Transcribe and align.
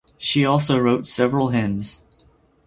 She 0.17 0.43
also 0.43 0.79
wrote 0.79 1.05
several 1.05 1.49
hymns. 1.49 2.01